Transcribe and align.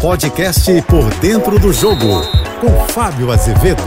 Podcast 0.00 0.70
Por 0.82 1.08
Dentro 1.14 1.58
do 1.58 1.72
Jogo, 1.72 2.22
com 2.60 2.70
Fábio 2.92 3.32
Azevedo. 3.32 3.82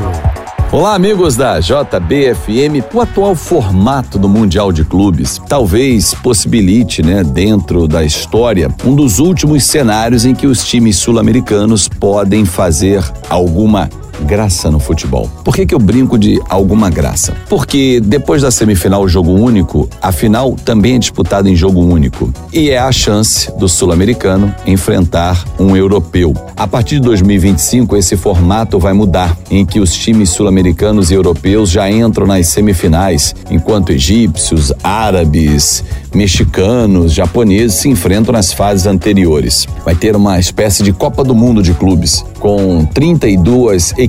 Olá, 0.72 0.96
amigos 0.96 1.36
da 1.36 1.60
JBFM. 1.60 2.84
O 2.94 3.00
atual 3.00 3.36
formato 3.36 4.18
do 4.18 4.28
Mundial 4.28 4.72
de 4.72 4.84
Clubes 4.84 5.40
talvez 5.48 6.16
possibilite, 6.16 7.04
né, 7.04 7.24
dentro 7.24 7.88
da 7.88 8.04
história, 8.04 8.74
um 8.84 8.96
dos 8.96 9.20
últimos 9.20 9.64
cenários 9.66 10.26
em 10.26 10.34
que 10.34 10.48
os 10.48 10.66
times 10.66 10.98
sul-americanos 10.98 11.88
podem 11.88 12.44
fazer 12.44 13.04
alguma 13.30 13.88
graça 14.22 14.70
no 14.70 14.80
futebol. 14.80 15.30
Por 15.44 15.56
que, 15.56 15.66
que 15.66 15.74
eu 15.74 15.80
brinco 15.80 16.18
de 16.18 16.40
alguma 16.50 16.90
graça? 16.90 17.36
Porque 17.48 18.00
depois 18.00 18.42
da 18.42 18.52
semifinal 18.52 19.08
jogo 19.08 19.32
único, 19.32 19.90
a 20.02 20.12
final 20.12 20.56
também 20.66 20.96
é 20.96 21.00
disputada 21.00 21.50
em 21.50 21.56
jogo 21.56 21.82
único. 21.82 22.34
E 22.52 22.70
é 22.70 22.78
a 22.78 22.92
chance 22.92 23.52
do 23.58 23.68
sul-americano 23.68 24.54
enfrentar 24.66 25.44
um 25.60 25.76
europeu. 25.76 26.34
A 26.56 26.68
partir 26.68 26.96
de 26.96 27.02
2025, 27.02 27.96
esse 27.96 28.16
formato 28.18 28.80
vai 28.80 28.94
mudar, 28.94 29.38
em 29.50 29.66
que 29.66 29.80
os 29.80 29.94
times 29.94 30.30
sul-americanos 30.30 31.12
e 31.12 31.14
europeus 31.14 31.70
já 31.70 31.90
entram 31.90 32.28
nas 32.28 32.48
semifinais, 32.48 33.36
enquanto 33.50 33.92
egípcios, 33.92 34.74
árabes, 34.84 35.84
mexicanos, 36.14 37.14
japoneses 37.14 37.80
se 37.80 37.90
enfrentam 37.90 38.34
nas 38.34 38.52
fases 38.52 38.86
anteriores. 38.86 39.68
Vai 39.86 39.96
ter 39.96 40.16
uma 40.16 40.40
espécie 40.40 40.84
de 40.84 40.92
Copa 40.92 41.24
do 41.24 41.36
Mundo 41.36 41.62
de 41.62 41.74
clubes, 41.74 42.26
com 42.40 42.86
32 42.86 43.94
equipes 43.98 44.09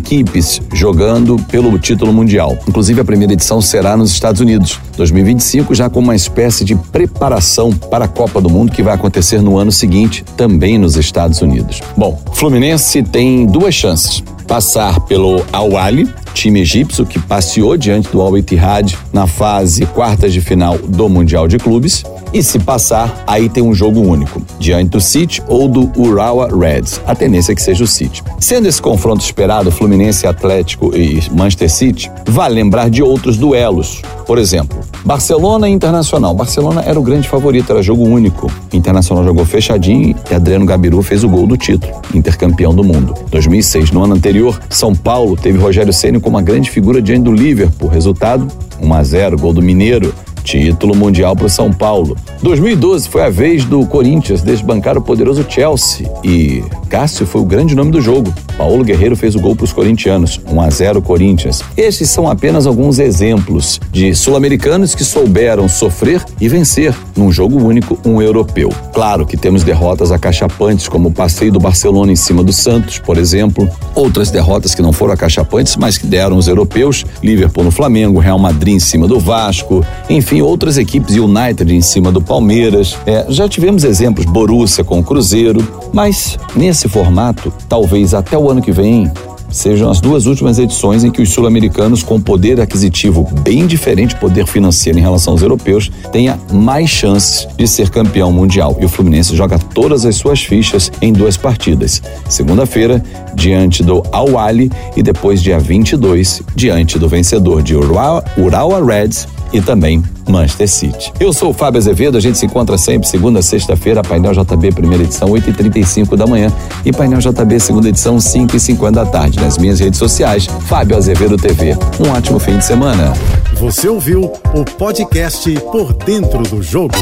jogando 0.72 1.36
pelo 1.50 1.78
título 1.78 2.12
mundial. 2.12 2.59
Inclusive, 2.66 3.00
a 3.00 3.04
primeira 3.04 3.32
edição 3.32 3.60
será 3.60 3.96
nos 3.96 4.10
Estados 4.10 4.40
Unidos, 4.40 4.78
2025, 4.96 5.74
já 5.74 5.88
com 5.88 6.00
uma 6.00 6.14
espécie 6.14 6.64
de 6.64 6.74
preparação 6.74 7.73
para 7.73 8.06
a 8.06 8.09
Copa 8.09 8.40
do 8.40 8.50
Mundo 8.50 8.73
que 8.73 8.82
vai 8.82 8.95
acontecer 8.95 9.40
no 9.42 9.59
ano 9.59 9.73
seguinte, 9.73 10.24
também 10.36 10.78
nos 10.78 10.96
Estados 10.96 11.40
Unidos. 11.42 11.80
Bom, 11.96 12.20
Fluminense 12.32 13.02
tem 13.02 13.46
duas 13.46 13.74
chances 13.74 14.23
passar 14.50 14.98
pelo 15.02 15.45
Al-Wali, 15.52 16.12
time 16.35 16.60
egípcio 16.60 17.07
que 17.07 17.20
passeou 17.20 17.76
diante 17.76 18.09
do 18.10 18.20
Al 18.20 18.37
Ittihad 18.37 18.98
na 19.12 19.24
fase 19.24 19.87
quartas 19.87 20.32
de 20.32 20.40
final 20.40 20.76
do 20.76 21.09
Mundial 21.09 21.46
de 21.46 21.57
Clubes. 21.57 22.02
E 22.32 22.42
se 22.45 22.60
passar, 22.60 23.24
aí 23.26 23.48
tem 23.48 23.62
um 23.62 23.74
jogo 23.74 24.00
único, 24.00 24.40
diante 24.59 24.90
do 24.90 25.00
City 25.00 25.42
ou 25.48 25.66
do 25.66 25.90
Urawa 26.00 26.48
Reds. 26.48 27.00
A 27.04 27.14
tendência 27.14 27.50
é 27.50 27.54
que 27.56 27.62
seja 27.62 27.82
o 27.82 27.86
City. 27.88 28.23
Sendo 28.38 28.68
esse 28.68 28.80
confronto 28.80 29.24
esperado, 29.24 29.73
Fluminense 29.73 30.28
Atlético 30.28 30.96
e 30.96 31.20
Manchester 31.32 31.70
City, 31.70 32.10
vale 32.26 32.54
lembrar 32.54 32.88
de 32.88 33.02
outros 33.02 33.36
duelos. 33.36 34.01
Por 34.26 34.38
exemplo, 34.38 34.78
Barcelona 35.04 35.68
e 35.68 35.73
Internacional. 35.73 36.32
Barcelona 36.32 36.82
era 36.82 36.98
o 37.01 37.02
grande 37.02 37.28
favorito, 37.28 37.73
era 37.73 37.82
jogo 37.82 38.04
único. 38.04 38.51
Internacional 38.73 39.24
jogou 39.24 39.45
fechadinho 39.45 40.14
e 40.30 40.34
Adriano 40.34 40.64
Gabiru 40.64 41.02
fez 41.02 41.24
o 41.24 41.28
gol 41.28 41.48
do 41.48 41.56
título, 41.56 42.01
intercampeão 42.14 42.73
do 42.73 42.84
mundo. 42.84 43.14
2006, 43.30 43.90
no 43.90 44.04
ano 44.04 44.14
anterior, 44.14 44.60
São 44.70 44.95
Paulo 44.95 45.36
teve 45.36 45.58
Rogério 45.58 45.92
Ceni 45.92 46.20
como 46.20 46.36
uma 46.36 46.42
grande 46.42 46.70
figura 46.70 47.02
diante 47.02 47.24
do 47.24 47.32
Liverpool. 47.32 47.88
Resultado: 47.88 48.46
1 48.80 48.95
a 48.95 49.02
0, 49.02 49.38
gol 49.38 49.52
do 49.52 49.62
Mineiro. 49.62 50.14
Título 50.43 50.95
mundial 50.95 51.37
para 51.37 51.46
o 51.46 51.51
São 51.51 51.73
Paulo. 51.73 52.16
2012 52.43 53.09
foi 53.09 53.23
a 53.23 53.30
vez 53.30 53.65
do 53.65 53.87
Corinthians 53.87 54.43
desbancar 54.43 54.97
o 54.97 55.02
poderoso 55.02 55.45
Chelsea 55.49 56.10
e 56.24 56.63
Cássio 56.88 57.27
foi 57.27 57.41
o 57.41 57.45
grande 57.45 57.74
nome 57.74 57.91
do 57.91 58.01
jogo. 58.01 58.32
Paulo 58.61 58.85
Guerreiro 58.85 59.16
fez 59.16 59.35
o 59.35 59.41
gol 59.41 59.57
para 59.57 59.65
os 59.65 59.73
corintianos, 59.73 60.39
1 60.47 60.61
a 60.61 60.69
0 60.69 61.01
Corinthians. 61.01 61.63
Estes 61.79 62.11
são 62.11 62.29
apenas 62.29 62.66
alguns 62.66 62.99
exemplos 62.99 63.80
de 63.91 64.15
sul-americanos 64.15 64.94
que 64.94 65.03
souberam 65.03 65.66
sofrer 65.66 66.22
e 66.39 66.47
vencer 66.47 66.94
num 67.16 67.33
jogo 67.33 67.56
único 67.56 67.99
um 68.05 68.21
europeu. 68.21 68.69
Claro 68.93 69.25
que 69.25 69.34
temos 69.34 69.65
derrotas 69.65 70.12
acachapantes, 70.12 70.88
como 70.88 71.09
o 71.09 71.11
passeio 71.11 71.50
do 71.50 71.59
Barcelona 71.59 72.12
em 72.12 72.16
cima 72.16 72.44
do 72.44 72.53
Santos, 72.53 72.99
por 72.99 73.16
exemplo, 73.16 73.66
outras 73.94 74.31
derrotas 74.31 74.75
que 74.75 74.83
não 74.83 74.93
foram 74.93 75.15
acachapantes, 75.15 75.77
mas 75.77 75.97
que 75.97 76.06
deram 76.06 76.37
os 76.37 76.47
europeus, 76.47 77.06
Liverpool 77.22 77.65
no 77.65 77.71
Flamengo, 77.71 78.19
Real 78.19 78.38
Madrid 78.38 78.75
em 78.75 78.78
cima 78.78 79.09
do 79.09 79.19
Vasco, 79.19 79.82
enfim, 80.06 80.43
outras 80.43 80.76
equipes, 80.76 81.16
United 81.16 81.75
em 81.75 81.81
cima 81.81 82.12
do 82.12 82.20
Palmeiras. 82.20 82.94
É, 83.06 83.25
já 83.31 83.49
tivemos 83.49 83.84
exemplos, 83.84 84.26
Borussia 84.26 84.84
com 84.84 84.99
o 84.99 85.03
Cruzeiro, 85.03 85.66
mas 85.94 86.38
nesse 86.54 86.91
formato, 86.91 87.50
talvez 87.66 88.12
até 88.12 88.37
o 88.37 88.50
ano 88.50 88.62
que 88.62 88.72
vem 88.72 89.11
sejam 89.50 89.91
as 89.91 90.00
duas 90.00 90.27
últimas 90.27 90.59
edições 90.59 91.05
em 91.05 91.11
que 91.11 91.21
os 91.21 91.31
sul-americanos, 91.31 92.03
com 92.03 92.21
poder 92.21 92.61
aquisitivo 92.61 93.28
bem 93.43 93.66
diferente, 93.66 94.15
poder 94.16 94.47
financeiro 94.47 94.99
em 94.99 95.03
relação 95.03 95.33
aos 95.33 95.43
europeus, 95.43 95.91
tenha 96.12 96.38
mais 96.53 96.88
chances 96.88 97.49
de 97.56 97.66
ser 97.66 97.91
campeão 97.91 98.33
mundial. 98.33 98.77
E 98.81 98.84
o 98.84 98.88
Fluminense 98.88 99.34
joga 99.34 99.59
todas 99.59 100.05
as 100.05 100.16
suas 100.16 100.43
fichas 100.43 100.91
em 101.03 101.12
duas 101.12 101.37
partidas. 101.37 102.00
Segunda-feira, 102.28 103.03
diante 103.34 103.83
do 103.83 104.03
Al-Wali 104.12 104.71
e 104.97 105.03
depois 105.03 105.43
dia 105.43 105.59
22, 105.59 106.43
diante 106.55 106.99
do 106.99 107.09
vencedor 107.09 107.62
de 107.62 107.75
Urawa, 107.75 108.25
Urawa 108.38 108.84
Reds 108.84 109.27
e 109.53 109.61
também 109.61 110.03
Manchester 110.28 110.69
City. 110.69 111.12
Eu 111.19 111.33
sou 111.33 111.50
o 111.50 111.53
Fábio 111.53 111.78
Azevedo, 111.78 112.16
a 112.16 112.21
gente 112.21 112.38
se 112.38 112.47
encontra 112.47 112.78
sempre 112.78 113.09
segunda, 113.09 113.43
sexta-feira, 113.43 114.03
painel 114.03 114.33
JB 114.33 114.72
primeira 114.72 115.05
edição, 115.05 115.28
8h35 115.31 116.16
da 116.16 116.27
manhã 116.27 116.53
e 116.84 116.93
painel 116.93 117.19
JB 117.19 117.59
segunda 117.61 117.88
edição, 117.88 118.16
5h50 118.16 118.91
da 118.93 119.06
tarde. 119.06 119.41
Nas 119.41 119.59
minhas 119.59 119.81
redes 119.81 119.99
sociais, 119.99 120.47
Fábio 120.66 120.97
Azevedo 120.97 121.37
TV. 121.37 121.77
Um 121.99 122.11
ótimo 122.11 122.38
fim 122.38 122.59
de 122.59 122.65
semana. 122.65 123.12
Você 123.55 123.88
ouviu 123.88 124.33
o 124.55 124.65
podcast 124.65 125.50
Por 125.72 125.93
Dentro 125.93 126.43
do 126.43 126.62
Jogo. 126.62 126.94